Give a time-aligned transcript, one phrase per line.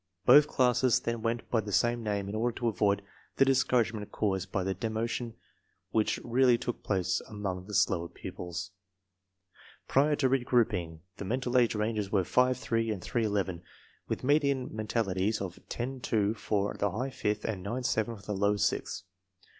[0.25, 3.03] Both classes then went by the same name in order to avoid
[3.35, 5.35] the discourage ment caused by the demotion
[5.91, 8.71] which really took place among the slower pupils.
[9.87, 13.61] Prior to regrouping, the men tal age ranges were 5 3 and 3 11,
[14.07, 18.23] with median men talities of 10 2 for the high fifth and 9 7 for
[18.23, 19.03] the low sixth.